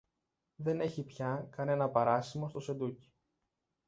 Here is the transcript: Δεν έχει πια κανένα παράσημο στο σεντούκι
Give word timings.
Δεν 0.55 0.79
έχει 0.79 1.03
πια 1.03 1.47
κανένα 1.49 1.89
παράσημο 1.89 2.49
στο 2.49 2.59
σεντούκι 2.59 3.13